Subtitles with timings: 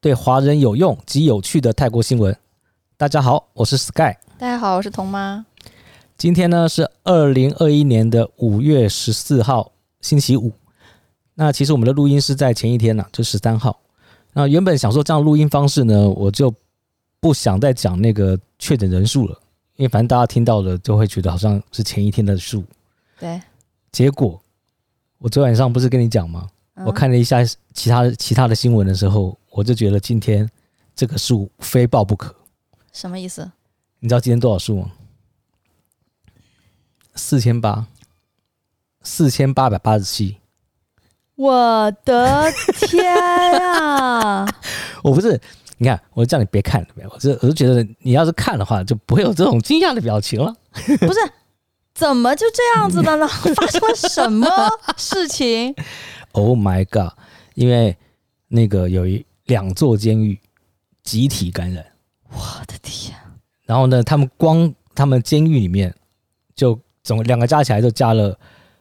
[0.00, 2.36] 对华人有用及有趣的泰国新闻。
[2.96, 4.14] 大家好，我是 Sky。
[4.38, 5.44] 大家好，我是童妈。
[6.16, 10.52] 今天呢是二零二一年的五月十四号，星期五。
[11.34, 13.76] 那其实我们的录音是在前一天呢、啊，就十三号。
[14.34, 16.54] 那原本想说这样录音方式呢，我就
[17.18, 19.36] 不想再讲那个确诊人数了，
[19.74, 22.62] 因为反正大家听到了就会觉得好像是前一天的数。
[23.18, 23.40] 对。
[23.90, 24.40] 结果
[25.18, 26.48] 我昨晚上不是跟你讲吗？
[26.74, 29.36] 嗯、我看了一下其他其他的新闻的时候。
[29.50, 30.48] 我就觉得今天
[30.94, 32.34] 这个数非报不可。
[32.92, 33.50] 什么意思？
[34.00, 34.92] 你知道今天多少数吗？
[37.14, 37.86] 四千八，
[39.02, 40.38] 四千八百八十七。
[41.34, 43.04] 我的天
[43.60, 44.46] 啊！
[45.02, 45.40] 我不是，
[45.78, 50.54] 你看，我叫你别看，我就我就觉得你要是看的话，就不会有这种惊讶的表情了。
[51.00, 51.20] 不是，
[51.94, 53.26] 怎么就这样子的呢？
[53.28, 54.48] 发生了什么
[54.96, 55.74] 事情？
[56.32, 57.18] Oh my god！
[57.54, 57.96] 因为
[58.48, 59.24] 那个有一。
[59.48, 60.38] 两座监狱
[61.02, 61.84] 集体感染，
[62.30, 63.18] 我的天！
[63.64, 65.94] 然后呢，他们光他们监狱里面
[66.54, 68.38] 就总两个加起来就加了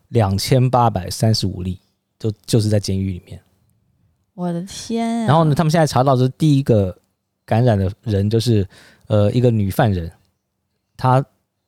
[0.10, 1.80] 两千八百三十五例，
[2.20, 3.42] 就就是在监狱里面。
[4.34, 5.24] 我的天！
[5.26, 6.98] 然后呢，他们现在查到的是第一个
[7.46, 8.68] 感染的人就是
[9.08, 10.12] 呃一个女犯人，
[10.98, 11.26] 她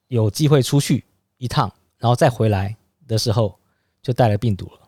[0.09, 1.05] 有机会出去
[1.37, 2.75] 一趟，然后再回来
[3.07, 3.57] 的时候
[4.01, 4.79] 就带了病毒了，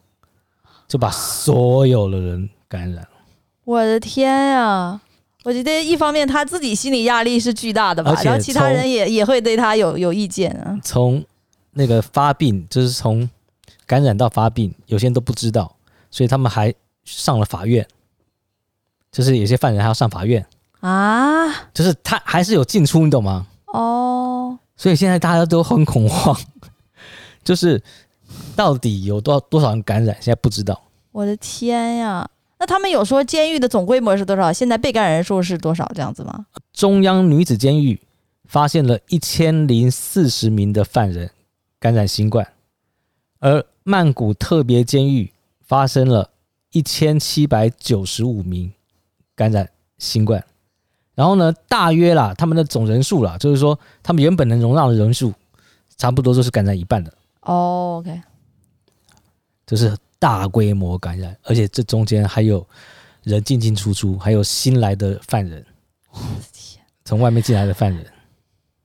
[0.86, 3.08] 就把所有的人感染。
[3.64, 5.00] 我的天呀！
[5.44, 10.80] 我觉得一方面他自己心理压力是巨大的吧，然后其他人也也会对他有有意见啊。
[10.84, 11.24] 从
[11.72, 13.28] 那个发病，就是从
[13.88, 15.76] 感染到发病，有些人都不知道，
[16.12, 16.72] 所以他们还
[17.06, 17.88] 上了法院，
[19.12, 20.46] 就是有些犯人还要上法院
[20.82, 23.48] 啊，就是他还是有进出，你懂吗？
[23.68, 26.40] 哦，所以现在大家都很恐慌，
[27.44, 27.82] 就是
[28.56, 30.80] 到底有多少多少人感染，现在不知道。
[31.12, 32.30] 我的天呀！
[32.62, 34.54] 那他们有说监狱的总规模是多少？
[34.54, 35.92] 现在被感染人数是多少？
[35.96, 36.46] 这样子吗？
[36.72, 38.00] 中央女子监狱
[38.46, 41.32] 发现了一千零四十名的犯人
[41.80, 42.48] 感染新冠，
[43.40, 45.34] 而曼谷特别监狱
[45.66, 46.30] 发生了
[46.72, 48.72] 一千七百九十五名
[49.36, 49.68] 感染
[49.98, 50.46] 新冠。
[51.16, 55.34] 然后呢，大约啦，他们的总人数啦，就是说他们原本能容纳的人数，
[55.98, 57.12] 差不多都是感染一半的。
[57.42, 58.22] 哦，OK，
[59.66, 59.98] 就是。
[60.22, 62.64] 大规模感染，而且这中间还有
[63.24, 65.66] 人进进出出，还有新来的犯人。
[67.04, 68.06] 从外面进来的犯人，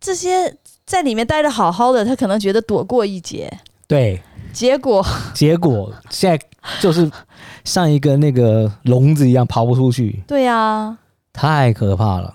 [0.00, 3.52] 这些在里面待着好好的，他可能觉得躲过一劫。
[3.86, 5.04] 对，结果
[5.34, 6.42] 结果现在
[6.80, 7.10] 就是
[7.64, 10.25] 像一个那个笼子一样跑不出去。
[10.26, 10.98] 对呀、啊，
[11.34, 12.34] 太可怕了！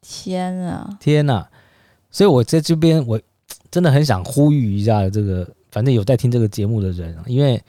[0.00, 1.46] 天啊，天啊！
[2.10, 3.20] 所以我在这边，我
[3.70, 7.62] 真的很想呼吁一下这个，反正有在听这个节目的人，因为。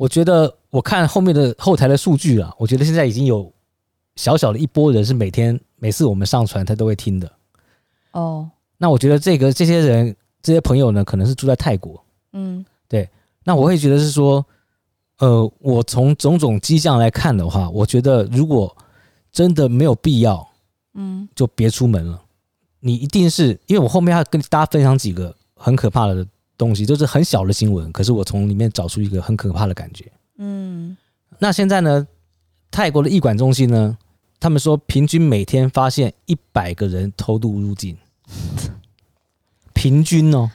[0.00, 3.52] 我觉得我看后面的后台的数据啊，我觉得现在已经有
[4.16, 7.30] 小小的一波人是每天每次我们上传他都会听的。
[8.12, 12.02] 哦，那我觉得这个这些人这些朋友呢，可能是住在泰国。
[12.32, 13.06] 嗯，对。
[13.44, 14.42] 那我会觉得是说，
[15.18, 18.74] 呃，我从种种迹象来看的话，我觉得如果
[19.30, 20.48] 真的没有必要，
[20.94, 22.22] 嗯，就别出门了。
[22.78, 26.26] 你一定是因为我后面要跟大家分享几个很可怕的。
[26.60, 30.12] 东西就是很小的新闻，可是我从里面找出一个很可怕的感觉。
[30.36, 30.94] 嗯，
[31.38, 32.06] 那现在呢，
[32.70, 33.96] 泰国的疫管中心呢，
[34.38, 37.96] 他们说平均每天发现一百个人偷渡入境，
[39.72, 40.50] 平均哦，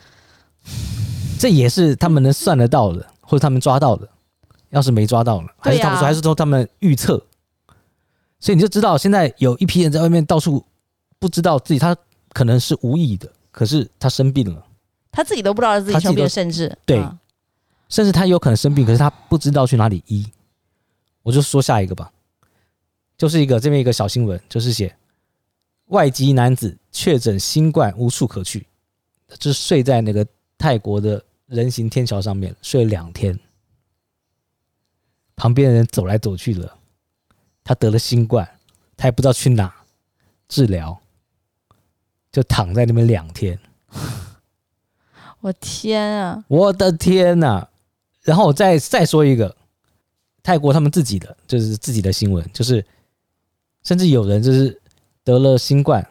[1.40, 4.08] 这也是他们能算得到的， 或者他们抓到的。
[4.70, 7.26] 要是没抓到呢，还是他们说，还是说他们预测？
[8.40, 10.64] 所以你就知道，现在有一批人在外面到处
[11.18, 11.98] 不知道自己，他
[12.32, 14.64] 可能是无意的，可是他生病了。
[15.16, 17.02] 他自己都不知道自己生病，甚至对，
[17.88, 20.30] 甚至他有可能生病，可是他不知道去哪里医。
[21.24, 22.12] 我就说下一个吧，
[23.18, 24.96] 就是一个这边一个小新闻，就是写
[25.86, 28.68] 外籍男子确诊新冠无处可去，
[29.40, 30.28] 就是睡在那个
[30.58, 33.40] 泰国的人行天桥上面睡了两天，
[35.36, 36.78] 旁边的人走来走去的，
[37.64, 38.48] 他得了新冠，
[38.98, 39.74] 他也不知道去哪
[40.48, 41.02] 治疗，
[42.32, 43.58] 就躺在那边两天。
[45.46, 46.44] 我天啊！
[46.48, 47.68] 我的天呐！
[48.24, 49.56] 然后我再再说一个
[50.42, 52.84] 泰国他们自己的，就是自己的新闻，就是
[53.84, 54.82] 甚至有人就是
[55.24, 56.04] 得了新冠，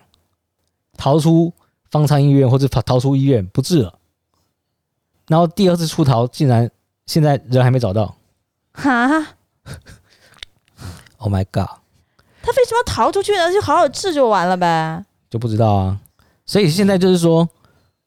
[0.96, 1.52] 逃出
[1.90, 3.98] 方舱医院或者逃逃出医院不治了，
[5.26, 6.70] 然后第二次出逃竟然
[7.06, 8.16] 现在人还没找到，
[8.70, 9.08] 哈，
[11.18, 11.80] Oh my god！
[12.40, 13.52] 他为什么逃出去呢？
[13.52, 16.00] 就好好治就完了呗，就不知道啊。
[16.46, 17.48] 所以现在就是说，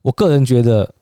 [0.03, 0.93] 我个人觉得，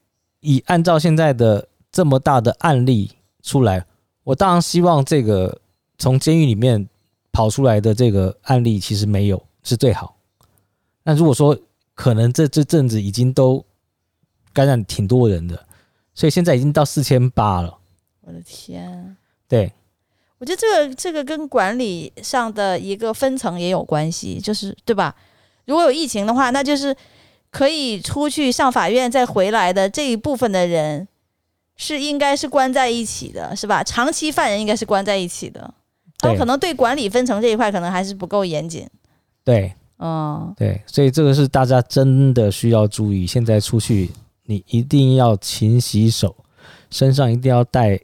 [0.45, 3.11] 以按照现在的这么大的案例
[3.41, 3.83] 出来，
[4.23, 5.59] 我当然希望这个
[5.97, 6.87] 从监狱里面
[7.31, 10.15] 跑出来的这个案例其实没有是最好。
[11.03, 11.57] 那如果说
[11.95, 13.65] 可能这这阵子已经都
[14.53, 15.65] 感染挺多人的，
[16.13, 17.79] 所以现在已经到四千八了。
[18.21, 19.17] 我的天！
[19.47, 19.73] 对，
[20.37, 25.15] 我觉得这个这个跟管理上的一个分层也有关系，就是对吧？
[25.65, 26.95] 如果有疫情的话，那就是。
[27.55, 31.07] 可以出去上法院再回来的这一部分的人，
[31.77, 33.81] 是应该是关在一起的，是吧？
[33.81, 35.73] 长期犯人应该是关在一起的，
[36.17, 38.85] 他们可能对管理分层这一块可能还是不够严谨。
[39.45, 43.25] 对，嗯，对，所以这个是大家真的需要注意。
[43.25, 44.11] 现在出去，
[44.43, 46.35] 你一定要勤洗手，
[46.89, 47.97] 身上一定要带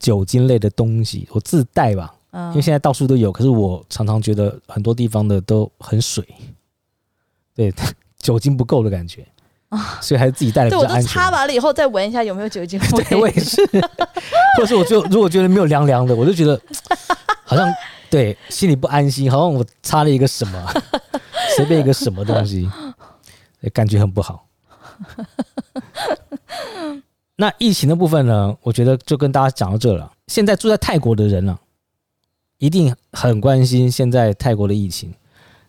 [0.00, 3.30] 酒精类的东西，我自带吧，因为现在到处都有。
[3.30, 6.26] 可是我常常觉得很多地方的都很水，
[7.54, 7.72] 对。
[8.18, 9.26] 酒精不够的感觉
[9.68, 10.94] 啊，所以还是自己带的比较安全。
[10.94, 13.04] 对，我都擦完了以后再闻一下有没有酒精味。
[13.04, 13.60] 对，我也是。
[14.56, 16.58] 或者是我就如果觉得没有凉凉的，我就觉得
[17.44, 17.68] 好像
[18.08, 20.72] 对心里不安心，好像我擦了一个什么，
[21.56, 22.70] 随便一个什么东西，
[23.74, 24.46] 感觉很不好。
[27.36, 28.56] 那疫情的部分呢？
[28.62, 30.10] 我觉得就跟大家讲到这了。
[30.28, 31.60] 现在住在泰国的人呢、啊，
[32.56, 35.12] 一定很关心现在泰国的疫情。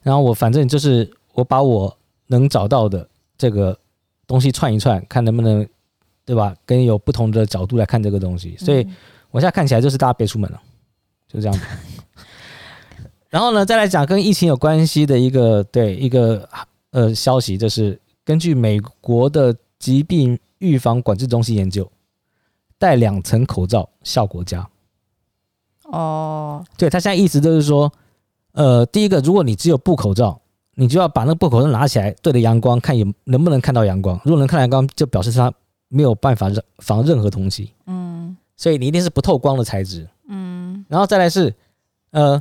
[0.02, 1.97] 然后我反正就是我把我。
[2.28, 3.08] 能找到的
[3.38, 3.78] 这个
[4.26, 5.68] 东西串一串，看能不能，
[6.26, 6.56] 对吧？
[6.66, 8.86] 跟有不同的角度来看这个东西，所以
[9.32, 10.62] 我现在看起来就是大家别出门了，
[11.28, 11.66] 就这样子。
[13.30, 16.48] 然后呢，再来讲跟疫情有关系的一个对一个
[16.92, 21.90] 呃消息，就是根据美国的疾病预防管制中心研究，
[22.78, 24.68] 戴两层口罩效果佳。
[25.84, 27.92] 哦，对，他现在意思就是说，
[28.52, 30.42] 呃，第一个，如果你只有布口罩。
[30.80, 34.20] 你就要把那个布口罩拿起来，对着阳光看，有能不能看到阳光。
[34.24, 35.52] 如果能看到阳光，就表示它
[35.88, 37.74] 没有办法防任何东西。
[37.88, 40.08] 嗯，所以你一定是不透光的材质。
[40.28, 41.52] 嗯，然后再来是，
[42.12, 42.40] 呃，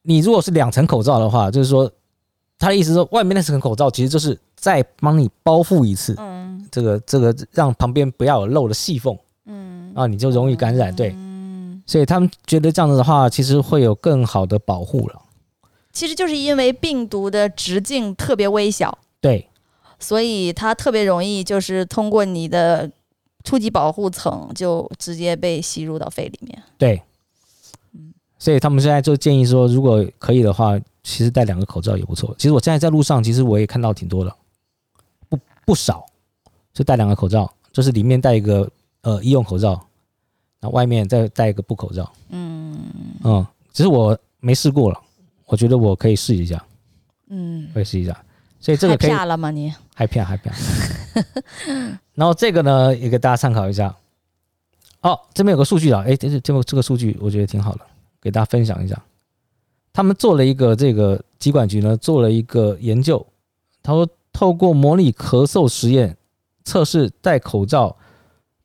[0.00, 1.92] 你如果是两层口罩的话，就是说，
[2.58, 6.14] 他的意思是说，外面那层口罩其实就是再帮你包覆一次。
[6.18, 9.14] 嗯，这个这个让旁边不要有漏的细缝。
[9.44, 10.94] 嗯，然后你就容易感染。
[10.96, 15.21] 对，嗯，所以他们觉得这样子的话，其实会有更好的保护了。
[15.92, 19.48] 其实就是因为病毒的直径特别微小，对，
[19.98, 22.90] 所以它特别容易就是通过你的
[23.44, 26.62] 初级保护层就直接被吸入到肺里面。
[26.78, 27.02] 对，
[27.92, 32.34] 嗯，所以他们现在就建议说，如果可以的话，其实戴两个口罩也不错。
[32.38, 34.34] 其实我现在在路上，其实我也看到挺多的，
[35.28, 36.06] 不不少，
[36.72, 38.70] 就戴两个口罩，就是里面戴一个
[39.02, 39.72] 呃医用口罩，
[40.58, 42.10] 然后外面再戴一个布口罩。
[42.30, 42.78] 嗯
[43.24, 44.98] 嗯，只是我没试过了。
[45.52, 46.64] 我觉得我可以试一下，
[47.28, 48.24] 嗯，可以试一下，
[48.58, 49.10] 所以这个可以。
[49.10, 49.70] 了吗你？
[49.94, 50.50] 害怕害怕。
[52.16, 53.94] 然后这个呢，也给大家参考一下。
[55.02, 57.82] 哦，这边有个数据啊，哎，这这这个这个数据我觉得挺好的，
[58.18, 58.98] 给大家分享一下。
[59.92, 63.26] 他们做了一个这个疾管局呢做了一个研究，
[63.82, 66.16] 他说透过模拟咳嗽实验
[66.64, 67.94] 测试戴口罩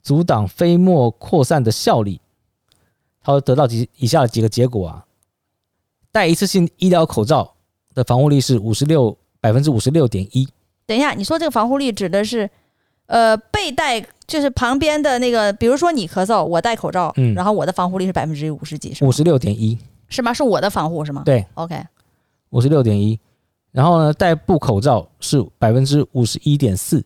[0.01, 2.21] 阻挡飞沫扩散的效力，
[3.21, 5.03] 他说得到几以下的几个结果啊。
[6.17, 7.53] 戴一次性医疗口罩
[7.93, 10.47] 的防护力是五十六百分之五十六点一。
[10.87, 12.49] 等一下，你说这个防护力指的是，
[13.05, 19.77] 呃，被戴就是旁边的那个，比如说你咳嗽，我戴口罩，嗯，然后我的防护力是百分之五十几，是五十六点一，
[20.09, 20.33] 是吗？
[20.33, 21.21] 是我的防护是吗？
[21.23, 21.79] 对，OK，
[22.49, 23.19] 五十六点一。
[23.71, 27.05] 然后呢，戴布口罩是百分之五十一点四。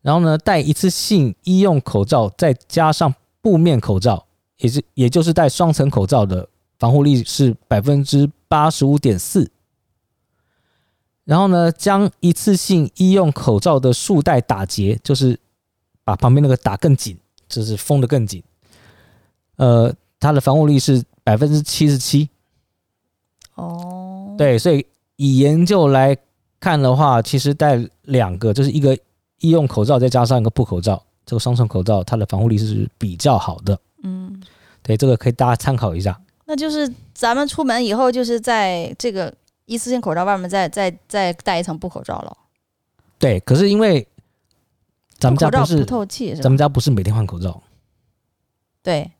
[0.00, 4.24] 然后呢，戴一次性医用口罩再加上布面口罩，
[4.56, 6.48] 也是也就是戴双层口罩的。
[6.80, 9.50] 防护力是百分之八十五点四，
[11.24, 15.38] 然后呢，将一次性医用口罩的束带打结，就是
[16.02, 18.42] 把旁边那个打更紧，就是封得更紧。
[19.56, 22.30] 呃，它的防护力是百分之七十七。
[23.56, 26.16] 哦，对，所以以研究来
[26.58, 28.96] 看的话，其实戴两个，就是一个
[29.40, 33.78] 医用口罩再加上一个布口罩，这个双重口罩它的防护力是比较好的。
[34.02, 34.42] 嗯，
[34.82, 36.18] 对，这个可以大家参考一下。
[36.50, 39.32] 那就是咱们出门以后，就是在这个
[39.66, 42.36] 一次性口罩外面再再再戴一层布口罩了。
[43.20, 44.04] 对，可是因为
[45.16, 47.62] 咱们家不是不透气，咱们家不是每天换口罩。
[48.82, 49.12] 对，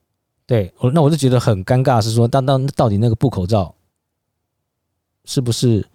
[0.44, 3.72] 对，我那我就觉得很尴尬，是说，当当到底那个布口罩
[5.24, 5.86] 是不是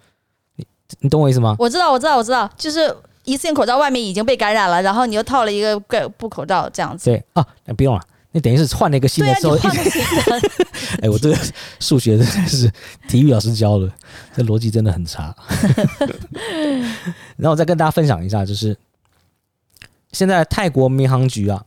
[0.54, 0.66] 你
[1.00, 1.54] 你懂我意思吗？
[1.58, 7.10] 我知道，我知道，我知道，就是一次性口罩外面已经被感染了，然后你又套了一个个布口罩，这样子。
[7.10, 8.00] 对啊，那不用了，
[8.36, 9.56] 那等于是换了一个新的之后，
[11.00, 11.38] 哎、欸，我这个
[11.80, 12.70] 数学真的是
[13.08, 13.90] 体育老师教的，
[14.34, 15.34] 这逻辑真的很差。
[17.38, 18.76] 然后我再跟大家分享一下，就是
[20.12, 21.64] 现在泰国民航局啊，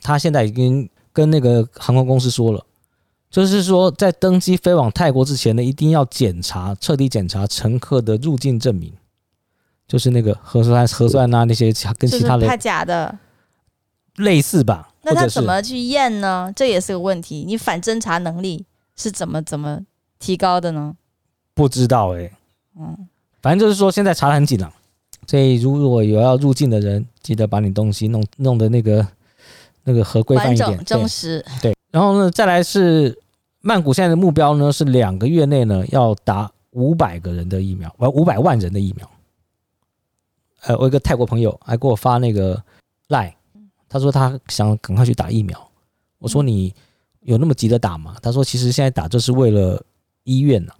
[0.00, 2.64] 他现在已经跟那个航空公司说了。
[3.30, 8.94] 就是说，在登机飞往泰国之前呢，一定要检查，彻底检查乘客的入境证明，
[9.86, 12.46] 就是那个核酸、核酸啊那些跟其他的。
[12.46, 13.18] 怕假的。
[14.16, 14.88] 类似吧？
[15.02, 16.52] 那他怎么去验呢？
[16.54, 17.44] 这也是个问题。
[17.46, 18.64] 你反侦查能力
[18.96, 19.80] 是怎么怎么
[20.18, 20.94] 提高的呢？
[21.54, 22.32] 不知道哎、欸。
[22.78, 23.08] 嗯，
[23.40, 24.72] 反正就是说，现在查的很紧了。
[25.26, 29.06] 所以如果有要入境的人，记得把你东西弄弄的那个
[29.84, 31.44] 那个合规范一点，真实。
[31.60, 31.76] 对。
[31.90, 33.18] 然后呢，再来是。
[33.64, 39.08] 曼谷现在的目标呢是两个月内呢要打五百个人的疫苗，呃五百万人的疫苗。
[40.62, 42.60] 呃，我一个泰国朋友还给我发那个
[43.06, 43.32] 赖，
[43.92, 45.70] 他说他想赶快去打疫苗。
[46.18, 46.74] 我说你
[47.20, 48.16] 有那么急着打吗？
[48.22, 49.84] 他说其实现在打就是为了
[50.24, 50.72] 医院呢，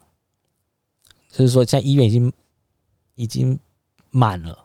[1.31, 2.33] 就是说现在医院已经
[3.17, 3.59] 已经
[4.11, 4.57] 满了，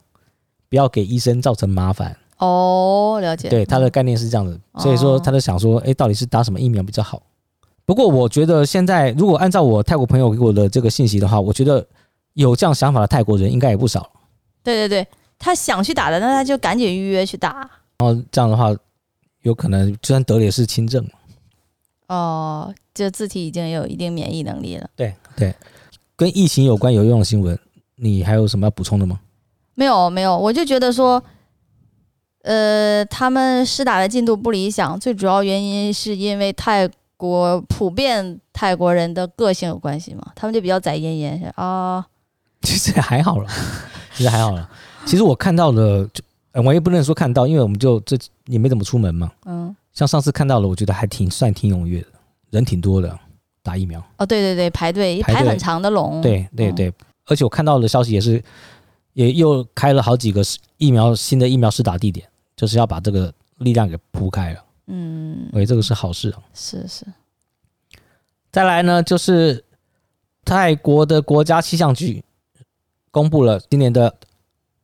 [0.70, 2.18] 不要给医生造成麻烦。
[2.38, 3.50] 哦，了解。
[3.50, 7.22] 对，他的概念是这样子，所以说他就想说，哎，到底是打什么疫苗比较好？
[7.84, 11.86] 不过我觉得现在如果按照我泰国朋友给我的这个信息的话，我觉得
[12.34, 14.10] 有这样想法的泰国人应该也不少。
[14.64, 17.70] 对对对，他想去打的，那他就赶紧预约去打。
[18.00, 18.76] 然后这样的话，
[19.42, 21.06] 有可能就算得了也是轻症。
[22.08, 24.90] 哦，就自体已经有一定免疫能力了。
[24.96, 25.56] 对对，
[26.16, 27.58] 跟疫情有关有用的新闻，
[27.96, 29.20] 你还有什么要补充的吗？
[29.76, 31.24] 没有没有，我就觉得说，
[32.44, 36.90] 呃，他们施打的进度不理想，最主要原因是因为泰。
[37.20, 40.22] 国普遍泰国人的个性有关系嘛？
[40.36, 42.06] 他们就比较宅烟烟啊。
[42.62, 43.50] 其实还好了，
[44.14, 44.70] 其实还好了。
[45.04, 46.24] 其实我看到的，就
[46.64, 49.32] 我也不能说看到，因为我们就这也没怎么出门嘛。
[49.46, 49.76] 嗯。
[49.94, 52.08] 像上次看到了，我觉得还挺算挺踊跃的，
[52.52, 53.20] 人挺多的，
[53.64, 54.00] 打疫苗。
[54.18, 56.22] 哦，对对对，排队排很长的龙。
[56.22, 56.94] 对对对，
[57.26, 58.44] 而且我看到的消息也是，
[59.14, 60.44] 也又开了好几个
[60.78, 64.64] 疫苗新的疫苗施打地点，就是要把这个力量给铺开了。
[64.86, 66.40] 嗯，哎，这个是好事啊。
[66.54, 67.06] 是是。
[68.52, 69.64] 再来呢，就是
[70.46, 72.24] 泰国的国家气象局
[73.12, 74.16] 公布了今年的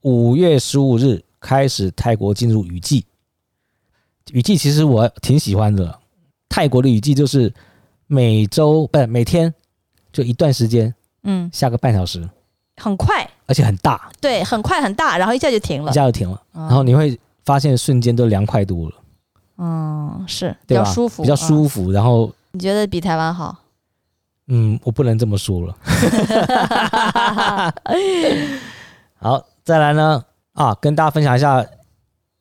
[0.02, 3.06] 五月十五日开始，泰国进入雨季。
[4.32, 6.00] 雨季其实我挺喜欢的，
[6.48, 7.54] 泰国的雨季就是
[8.08, 9.54] 每周不是每天
[10.14, 12.28] 就一段时间，嗯，下个半小时，
[12.78, 18.96] 很快，而且很大，对，很快很大，然后一下就停了，一下就停了，然后你会发现瞬间都凉快多了。
[19.58, 21.92] 嗯，是比较舒服，比较舒服。
[21.92, 23.58] 然后你觉得比台湾好？
[24.48, 25.78] 嗯，我不能这么说了。
[29.20, 30.24] 好，再来呢
[30.54, 31.66] 啊，跟大家分享一下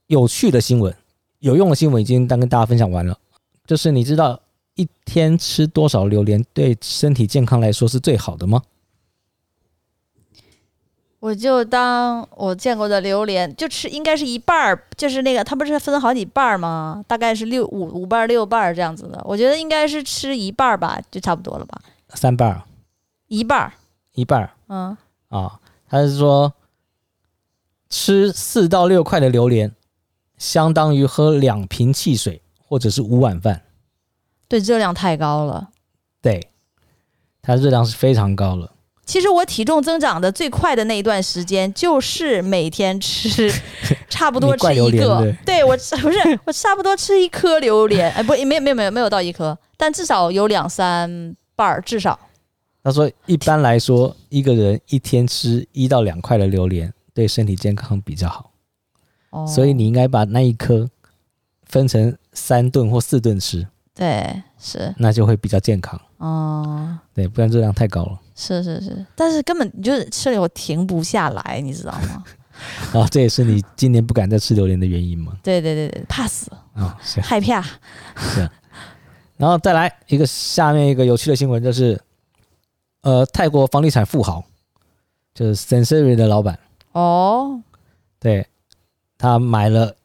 [0.07, 0.95] 有趣的新闻，
[1.41, 3.19] 有用的新闻已经刚跟大家分享完了。
[3.67, 4.41] 就是你知道
[4.75, 8.63] 一天吃多少榴莲对身体健康来说是最好的吗？
[11.21, 17.05] 我就当我见过的榴莲，就吃应该是一半儿，就是那个它不是分好几半儿吗？
[17.07, 19.23] 大概是六五五瓣六瓣这样子的。
[19.25, 21.81] 我觉得应该是吃一半儿吧，就差不多了吧。
[22.09, 22.65] 三瓣儿，
[23.29, 23.73] 一半儿，
[24.15, 24.51] 一半儿。
[24.67, 24.97] 嗯
[25.29, 26.53] 啊，他是说
[27.93, 29.71] 吃四到六块的榴莲，
[30.39, 33.65] 相当于喝两瓶汽水或者是五碗饭。
[34.49, 35.69] 对，热量太高了。
[36.23, 36.49] 对，
[37.43, 38.73] 它热量是非常高了。
[39.05, 43.53] 其实我体重增长的最快的那一段时间，就是每天吃，
[44.09, 45.21] 差不多吃一个。
[45.21, 52.19] 对，对我不是我差不多吃一颗榴莲，哎，不，没有没有没有没有到一颗，但至少有两三瓣儿，至少。
[52.83, 58.53] 他说，一般来说，一个人一天吃一到两块的榴莲，对身体健康比较好。
[59.31, 59.47] 哦。
[59.47, 60.89] 所以你应该把那一颗
[61.65, 63.67] 分成三顿或四顿吃。
[63.95, 64.95] 对，是。
[64.97, 66.01] 那就会比较健康。
[66.19, 66.99] 哦。
[67.13, 68.19] 对，不然热量太高了。
[68.35, 72.25] 是是是，但是根本你就是吃了以后停不下来，你知道吗？
[72.93, 75.37] 啊、 哦，这也是你今年不敢再吃榴莲的原因吗？
[75.43, 77.61] 对对对对，怕死啊，哦、害怕。
[78.17, 78.49] 是，
[79.37, 82.01] 然后再来一个下面一个有趣的新闻，就是
[83.03, 84.43] 呃，泰国房地产富豪
[85.35, 86.59] 就是 Sensory 的老板
[86.93, 87.61] 哦，
[88.19, 88.47] 对，
[89.19, 89.97] 他买了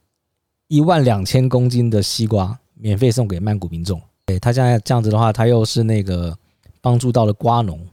[0.68, 4.02] 一万两千公斤的西瓜，免费送给曼谷民众。
[4.26, 6.38] 对，他现在这样子的话，他又是那个
[6.82, 7.86] 帮助到了瓜农。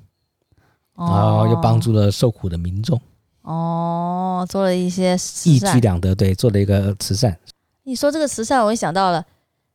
[0.97, 3.01] 然后又帮助了受苦的民众，
[3.43, 7.37] 哦，做了一些一举两得，对，做了一个慈善。
[7.83, 9.27] 你说这个慈善，我也想到了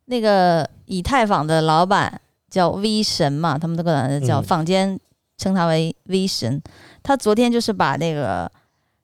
[0.05, 4.97] 那个以太坊的老板叫 V 神嘛，他们都管他叫坊间
[5.37, 6.61] 称他为 V 神。
[7.03, 8.49] 他昨天就是把那个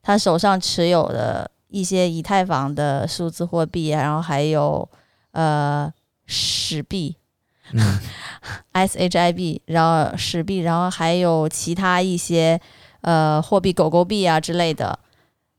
[0.06, 4.88] 他手上持有的一些以太坊的数字货币，然后还有
[5.32, 5.92] 呃
[6.28, 7.18] 史币，
[7.74, 8.00] 嗯。
[8.74, 12.62] S H I B，然后史币，然后还有其他一些
[13.02, 15.00] 呃货币狗狗币啊之类的，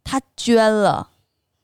[0.05, 1.09] 他捐了。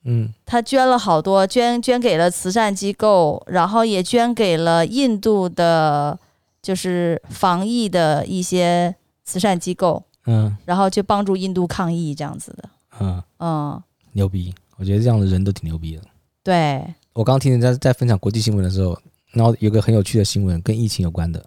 [0.04, 6.18] 嗯，他捐了好多，捐捐给了慈善机构，然后也捐给了印度的，
[6.60, 10.56] 就是防疫的一些慈善机构，嗯。
[10.64, 12.68] 然后就帮助印度抗疫这样子的。
[13.00, 14.54] 嗯，嗯，牛逼！
[14.76, 16.02] 我觉得这样的人都挺牛逼的。
[16.42, 18.98] 对，我刚刚听人家在分享国际新闻的时候，
[19.30, 21.44] 然后有个很有趣的新闻跟疫情有关的，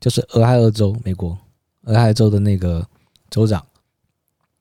[0.00, 1.36] 就是俄亥俄州，美国。
[1.84, 2.86] 俄亥俄州的那个
[3.30, 3.64] 州长，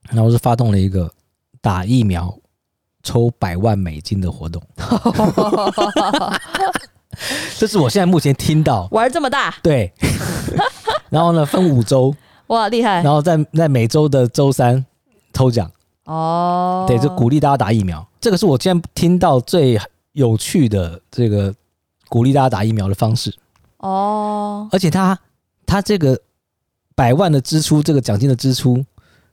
[0.10, 1.12] 然后是发动了一个
[1.60, 2.34] 打疫苗
[3.04, 4.62] 抽百万美金的活动，
[7.58, 8.88] 这是我现在目前听到。
[8.92, 9.92] 玩这么大，对。
[11.10, 12.16] 然后呢，分五周，
[12.48, 14.86] 哇，厉害然后在在每周的周三
[15.34, 15.70] 抽奖，
[16.06, 16.86] 哦。
[16.88, 18.06] 对，就鼓励大家打疫苗。
[18.20, 19.80] 这个是我今天听到最
[20.13, 21.54] 有趣的这个
[22.10, 23.34] 鼓励大家打疫苗的方式。
[23.77, 25.18] 哦，而且他
[25.66, 26.20] 他这个
[26.96, 28.84] 百万的支出，这个奖金的支出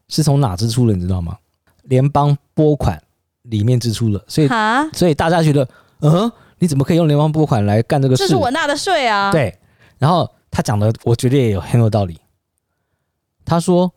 [0.09, 0.93] 是从哪支出的？
[0.95, 1.39] 你知道吗？
[1.85, 3.03] 联邦拨款
[3.43, 4.49] 里面支出了，所以，
[4.93, 5.69] 所以大家觉得，
[6.01, 8.25] 嗯，你怎么可以用联邦拨款来干这个事？
[8.25, 9.57] 这是我纳的税啊。，对。
[9.99, 12.19] 然后他讲的，我觉得也有很有道理。
[13.45, 13.93] 他说：“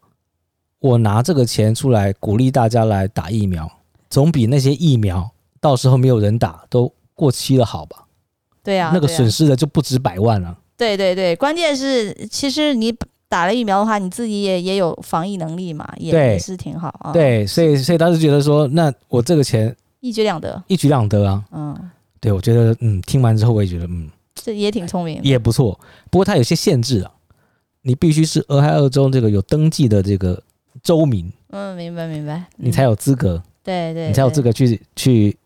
[0.80, 3.70] 我拿这个钱出来鼓励大家来打疫苗，
[4.10, 8.06] 总比那些疫苗到时候没有人打都过期了好吧？
[8.64, 10.58] 对呀、啊，那个损失的就不止百万了。
[10.76, 12.94] 对对对，关键是其实你
[13.30, 20.62] 打了疫苗的话，你自己也也有防疫能力嘛，也对也是挺好啊。，对，所以所以当时觉得说，那我这个钱一举两得。
[20.68, 21.44] 一举两得啊。
[21.52, 21.90] 嗯，
[22.20, 25.20] 对，我觉得嗯，听完之后我也觉得嗯这也挺聪明。
[25.24, 25.80] 也不错。
[26.12, 27.12] 不过它有些限制啊，
[27.88, 30.44] 你必须是俄亥俄州这个有登记的这个
[30.84, 34.42] 州民，嗯，明白明白，嗯你才有资格，对对，你才有资。
[34.42, 35.38] 格去去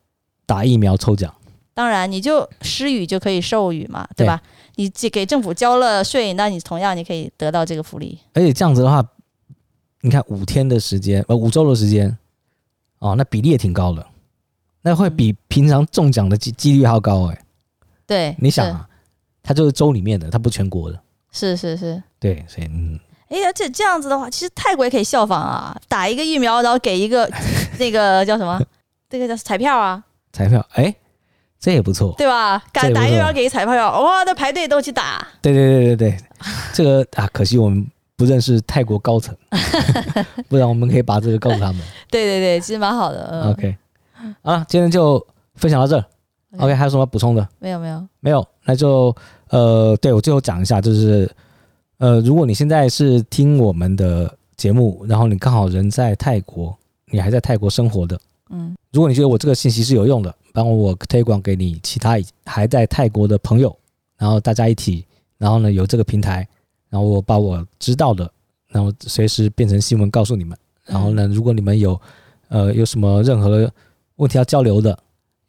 [0.48, 1.32] 打疫苗抽奖。
[1.76, 4.42] 当然，你就施予就可以授予嘛，对吧？
[4.76, 8.18] 你给给政府交了税，那你同样你可以得到这个福利。
[8.34, 9.08] 而且这样子的话，
[10.02, 12.18] 你看五天的时间，呃，五周的时间，
[12.98, 14.04] 哦，那比例也挺高的，
[14.82, 17.40] 那会比平常中奖的几几率还要高哎、
[18.08, 18.90] 对，你想啊，
[19.44, 21.00] 它就是州里面的，它不是全国的，
[21.32, 22.04] 是是是是。
[22.20, 27.30] 对，所以嗯，哎，而且这样子的话，其实泰国也可以效仿啊，打一个疫苗，然后给一个
[27.80, 28.62] 那个叫什么？
[29.10, 30.94] 这个叫彩票啊，彩票，哎，
[31.60, 32.62] 这也不错，对吧？
[32.72, 35.28] 打这也不打疫苗给一彩票，哇，那排队都去打。
[35.42, 36.18] 对对对对对，
[36.74, 39.36] 这个啊，可惜我们不认识泰国高层，
[40.48, 41.82] 不然我们可以把这个告诉他们。
[42.10, 43.28] 对对对，其实蛮好的。
[43.32, 43.78] 嗯 OK，
[44.44, 46.06] 啊，今天就分享到这儿。
[46.60, 47.48] OK，还有什么补充的？
[47.60, 49.16] 没有没有，没有，那就
[49.52, 51.30] 呃，对，我最后讲一下，就是
[51.98, 56.76] 呃，如果你现在是听我们的节目，然后你刚好人在泰国，
[57.12, 63.76] 你还在泰国生活的，嗯，如果你觉得我这个信息是有用的，帮我推广给你其他还在泰国的朋友，
[64.18, 65.06] 然后大家一起，
[65.38, 66.48] 然后呢有这个平台，
[66.90, 68.32] 然后我把我知道的，
[68.70, 70.58] 然后随时变成新闻告诉你们。
[70.86, 72.00] 然后呢，如果你们有
[72.48, 73.72] 呃有什么任何
[74.16, 74.98] 问题要交流的，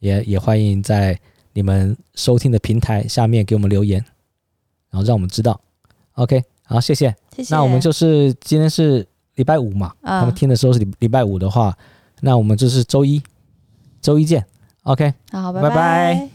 [0.01, 1.19] 也也欢迎在
[1.53, 4.05] 你们收听的平台下面给我们留言，
[4.91, 5.61] 然后让我们知道。
[6.15, 7.15] OK，好，谢谢。
[7.37, 7.55] 谢谢。
[7.55, 11.77] 那我们就是今天是礼拜五嘛，啊他们听的时候是礼礼拜五的话，
[12.21, 13.23] 那我们就是周一，
[14.01, 14.45] 周一见。
[14.83, 15.13] OK。
[15.31, 16.29] 好，拜拜拜